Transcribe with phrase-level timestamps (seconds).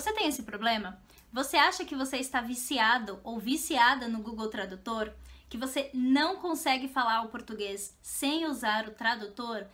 [0.00, 0.98] Você tem esse problema?
[1.30, 5.12] Você acha que você está viciado ou viciada no Google Tradutor?
[5.46, 9.66] Que você não consegue falar o português sem usar o tradutor?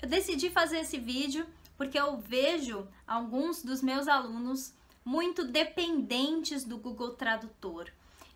[0.00, 1.46] Eu decidi fazer esse vídeo
[1.76, 4.72] porque eu vejo alguns dos meus alunos
[5.04, 7.90] muito dependentes do Google Tradutor.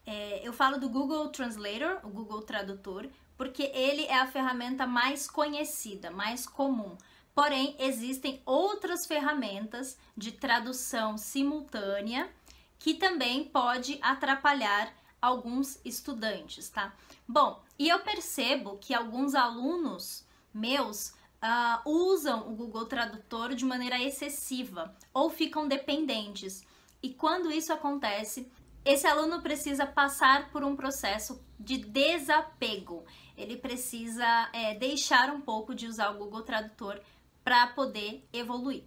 [0.04, 5.28] É, eu falo do Google Translator, o Google Tradutor, porque ele é a ferramenta mais
[5.28, 6.96] conhecida, mais comum.
[7.34, 12.30] Porém, existem outras ferramentas de tradução simultânea
[12.78, 16.94] que também pode atrapalhar alguns estudantes, tá?
[17.26, 24.00] Bom, e eu percebo que alguns alunos meus uh, usam o Google Tradutor de maneira
[24.00, 26.64] excessiva ou ficam dependentes.
[27.02, 28.50] E quando isso acontece,
[28.86, 33.04] esse aluno precisa passar por um processo de desapego.
[33.36, 37.00] Ele precisa é, deixar um pouco de usar o Google Tradutor
[37.42, 38.84] para poder evoluir.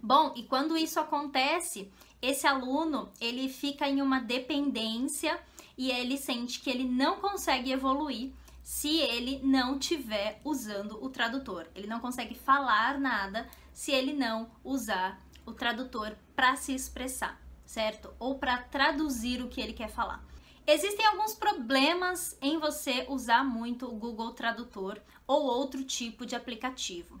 [0.00, 1.90] Bom, e quando isso acontece,
[2.22, 5.38] esse aluno ele fica em uma dependência
[5.76, 11.66] e ele sente que ele não consegue evoluir se ele não tiver usando o tradutor.
[11.74, 18.10] Ele não consegue falar nada se ele não usar o tradutor para se expressar, certo?
[18.18, 20.24] Ou para traduzir o que ele quer falar.
[20.66, 27.20] Existem alguns problemas em você usar muito o Google Tradutor ou outro tipo de aplicativo.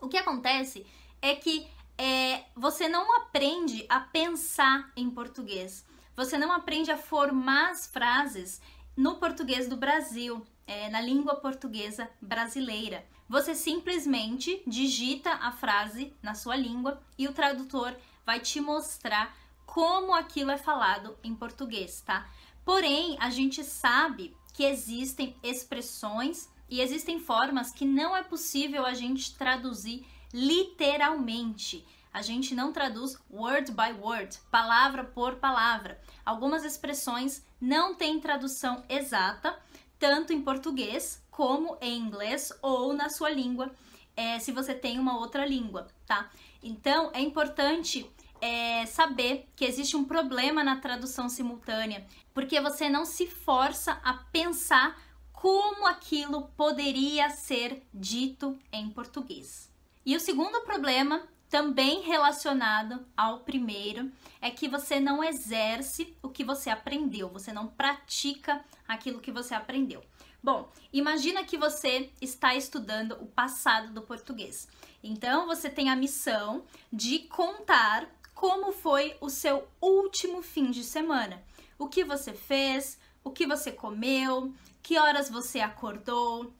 [0.00, 0.86] O que acontece
[1.20, 1.66] é que
[1.98, 5.84] é, você não aprende a pensar em português.
[6.14, 8.60] Você não aprende a formar as frases
[8.96, 13.04] no português do Brasil, é, na língua portuguesa brasileira.
[13.28, 19.41] Você simplesmente digita a frase na sua língua e o tradutor vai te mostrar
[19.72, 22.28] como aquilo é falado em português, tá?
[22.62, 28.92] Porém, a gente sabe que existem expressões e existem formas que não é possível a
[28.92, 31.86] gente traduzir literalmente.
[32.12, 35.98] A gente não traduz word by word, palavra por palavra.
[36.22, 39.58] Algumas expressões não têm tradução exata,
[39.98, 43.74] tanto em português como em inglês ou na sua língua,
[44.14, 46.30] é, se você tem uma outra língua, tá?
[46.62, 48.06] Então é importante
[48.42, 52.04] é, saber que existe um problema na tradução simultânea,
[52.34, 55.00] porque você não se força a pensar
[55.32, 59.70] como aquilo poderia ser dito em português.
[60.04, 64.10] E o segundo problema, também relacionado ao primeiro,
[64.40, 69.54] é que você não exerce o que você aprendeu, você não pratica aquilo que você
[69.54, 70.02] aprendeu.
[70.42, 74.66] Bom, imagina que você está estudando o passado do português.
[75.00, 78.08] Então, você tem a missão de contar
[78.42, 81.40] como foi o seu último fim de semana.
[81.78, 86.52] O que você fez, o que você comeu, que horas você acordou,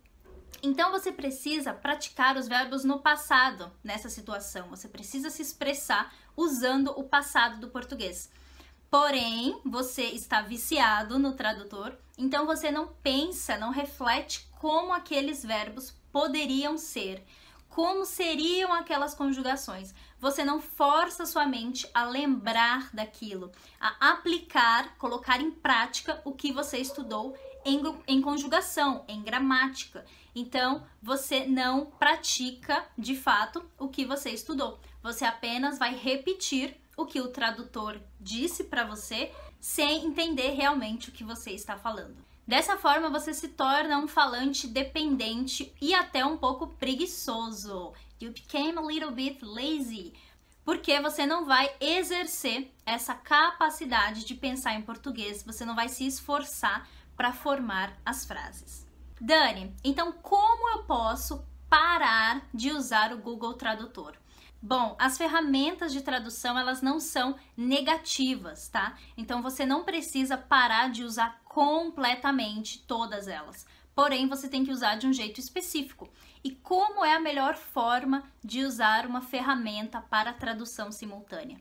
[0.62, 4.68] então você precisa praticar os verbos no passado nessa situação.
[4.68, 8.30] Você precisa se expressar usando o passado do português.
[8.88, 15.92] Porém, você está viciado no tradutor, então você não pensa, não reflete como aqueles verbos
[16.12, 17.26] poderiam ser,
[17.74, 19.94] como seriam aquelas conjugações.
[20.20, 23.50] Você não força sua mente a lembrar daquilo,
[23.80, 27.34] a aplicar, colocar em prática o que você estudou
[27.64, 30.04] em, em conjugação, em gramática.
[30.34, 34.78] Então, você não pratica de fato o que você estudou.
[35.02, 41.12] Você apenas vai repetir o que o tradutor disse para você sem entender realmente o
[41.12, 42.31] que você está falando.
[42.52, 47.94] Dessa forma, você se torna um falante dependente e até um pouco preguiçoso.
[48.20, 50.12] You became a little bit lazy.
[50.62, 56.06] Porque você não vai exercer essa capacidade de pensar em português, você não vai se
[56.06, 56.86] esforçar
[57.16, 58.86] para formar as frases.
[59.18, 64.21] Dani, então como eu posso parar de usar o Google Tradutor?
[64.64, 68.96] Bom, as ferramentas de tradução elas não são negativas, tá?
[69.16, 73.66] Então você não precisa parar de usar completamente todas elas.
[73.92, 76.08] Porém, você tem que usar de um jeito específico.
[76.44, 81.58] E como é a melhor forma de usar uma ferramenta para tradução simultânea?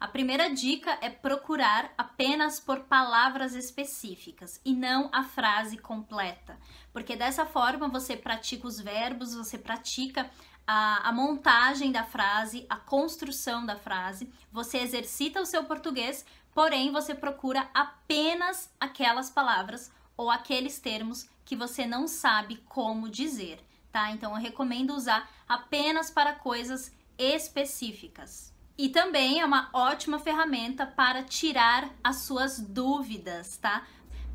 [0.00, 6.56] A primeira dica é procurar apenas por palavras específicas e não a frase completa,
[6.92, 10.30] porque dessa forma você pratica os verbos, você pratica
[10.70, 16.92] a, a, montagem da frase, a construção da frase, você exercita o seu português, porém
[16.92, 24.10] você procura apenas aquelas palavras ou aqueles termos que você não sabe como dizer, tá?
[24.10, 28.52] Então eu recomendo usar apenas para coisas específicas.
[28.76, 33.86] E também é uma ótima ferramenta para tirar as suas dúvidas, tá?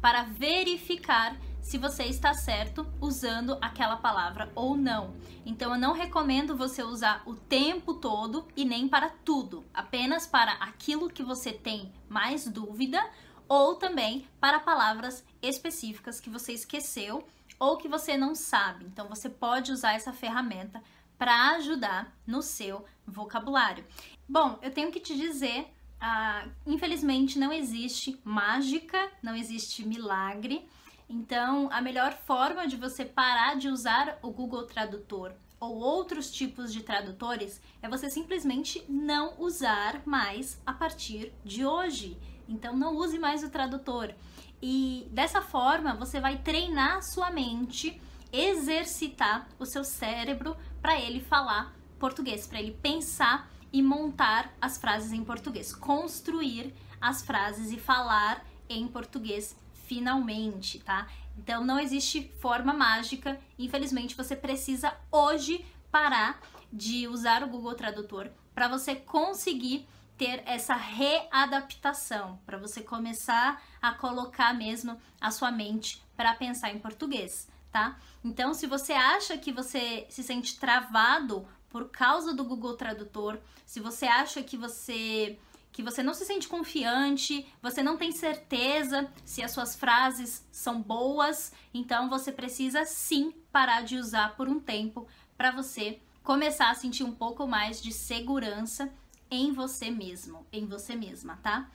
[0.02, 5.16] Para verificar se você está certo usando aquela palavra ou não.
[5.46, 10.52] Então eu não recomendo você usar o tempo todo e nem para tudo, apenas para
[10.54, 13.02] aquilo que você tem mais dúvida
[13.48, 17.26] ou também para palavras específicas que você esqueceu
[17.58, 18.86] ou que você não sabe.
[18.86, 20.84] Então você pode usar essa ferramenta
[21.18, 23.86] para ajudar no seu vocabulário.
[24.28, 30.68] Bom, eu tenho que te dizer, ah, infelizmente não existe mágica, não existe milagre.
[31.10, 36.74] Então, a melhor forma de você parar de usar o Google Tradutor ou outros tipos
[36.74, 42.18] de tradutores é você simplesmente não usar mais a partir de hoje.
[42.48, 44.14] Então, não use mais o tradutor.
[44.62, 48.02] E dessa forma, você vai treinar sua mente,
[48.32, 55.12] exercitar o seu cérebro para ele falar português, para ele pensar e montar as frases
[55.12, 61.08] em português, construir as frases e falar em português finalmente, tá?
[61.38, 63.40] Então não existe forma mágica.
[63.58, 66.42] Infelizmente você precisa hoje parar
[66.72, 69.88] de usar o Google Tradutor para você conseguir
[70.18, 76.80] ter essa readaptação, para você começar a colocar mesmo a sua mente para pensar em
[76.80, 77.98] português, tá?
[78.24, 83.80] Então, se você acha que você se sente travado por causa do Google Tradutor, se
[83.80, 85.38] você acha que você
[85.74, 90.80] que você não se sente confiante, você não tem certeza se as suas frases são
[90.80, 96.76] boas, então você precisa sim parar de usar por um tempo para você começar a
[96.76, 98.94] sentir um pouco mais de segurança
[99.32, 101.68] em você mesmo, em você mesma, tá?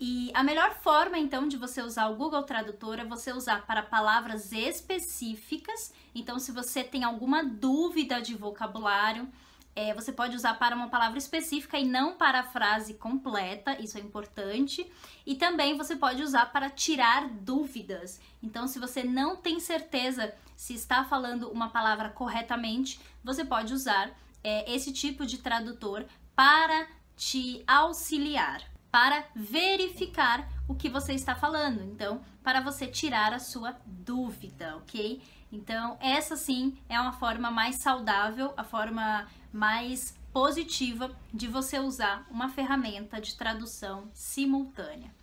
[0.00, 3.82] E a melhor forma então de você usar o Google Tradutor é você usar para
[3.82, 5.94] palavras específicas.
[6.12, 9.28] Então, se você tem alguma dúvida de vocabulário,
[9.76, 13.98] é, você pode usar para uma palavra específica e não para a frase completa, isso
[13.98, 14.86] é importante.
[15.26, 18.20] E também você pode usar para tirar dúvidas.
[18.42, 24.10] Então, se você não tem certeza se está falando uma palavra corretamente, você pode usar
[24.44, 26.04] é, esse tipo de tradutor
[26.36, 26.86] para
[27.16, 31.82] te auxiliar, para verificar o que você está falando.
[31.82, 35.20] Então, para você tirar a sua dúvida, ok?
[35.54, 42.26] Então, essa sim é uma forma mais saudável, a forma mais positiva de você usar
[42.28, 45.14] uma ferramenta de tradução simultânea.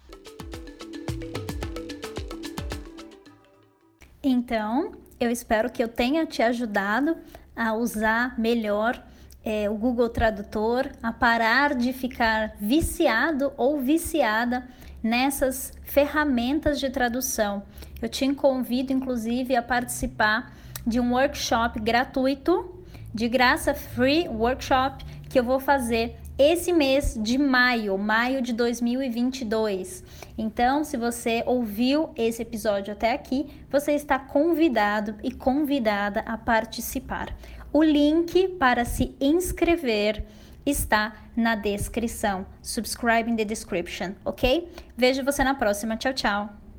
[4.24, 7.18] Então, eu espero que eu tenha te ajudado
[7.54, 9.04] a usar melhor
[9.44, 14.66] é, o Google Tradutor, a parar de ficar viciado ou viciada
[15.04, 17.64] nessas ferramentas de tradução.
[18.02, 20.54] Eu te convido, inclusive, a participar
[20.86, 22.84] de um workshop gratuito,
[23.14, 30.04] de graça, free workshop, que eu vou fazer esse mês de maio, maio de 2022.
[30.38, 37.36] Então, se você ouviu esse episódio até aqui, você está convidado e convidada a participar.
[37.72, 40.26] O link para se inscrever
[40.66, 42.46] está na descrição.
[42.62, 44.72] Subscribe in the description, ok?
[44.96, 45.98] Vejo você na próxima.
[45.98, 46.61] Tchau, tchau.